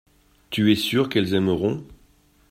[0.49, 1.85] Tu es sûr qu’elles aimeront.